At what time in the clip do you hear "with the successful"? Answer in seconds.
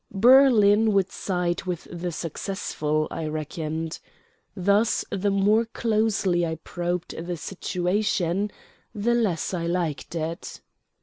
1.65-3.07